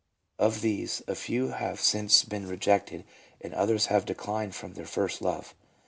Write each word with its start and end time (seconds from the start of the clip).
Of 0.39 0.61
these 0.61 1.03
a 1.07 1.13
few 1.13 1.49
have 1.49 1.79
since 1.79 2.23
been 2.23 2.47
rejected, 2.47 3.05
and 3.39 3.53
others 3.53 3.85
have 3.85 4.03
declined 4.03 4.55
from 4.55 4.73
their 4.73 4.87
first 4.87 5.21
love. 5.21 5.53